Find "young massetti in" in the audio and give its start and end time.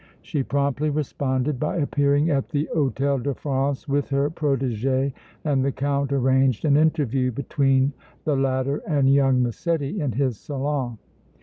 9.13-10.13